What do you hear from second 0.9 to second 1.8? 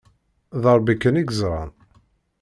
kan i yeẓran.